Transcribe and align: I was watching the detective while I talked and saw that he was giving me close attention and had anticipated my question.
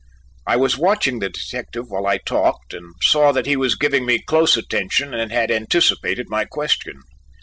I 0.47 0.55
was 0.55 0.79
watching 0.79 1.19
the 1.19 1.29
detective 1.29 1.91
while 1.91 2.07
I 2.07 2.17
talked 2.17 2.73
and 2.73 2.95
saw 3.03 3.31
that 3.33 3.45
he 3.45 3.55
was 3.55 3.75
giving 3.75 4.03
me 4.03 4.17
close 4.19 4.57
attention 4.57 5.13
and 5.13 5.31
had 5.31 5.51
anticipated 5.51 6.27
my 6.27 6.43
question. 6.43 7.01